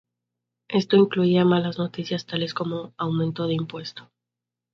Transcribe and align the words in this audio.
Esto 0.79 0.95
incluía 0.97 1.45
malas 1.45 1.77
noticias 1.77 2.25
tales 2.25 2.55
como 2.55 2.91
aumento 2.97 3.45
de 3.45 3.53
impuesto. 3.53 4.09